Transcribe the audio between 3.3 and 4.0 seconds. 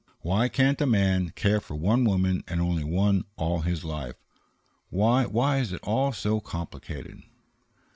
all his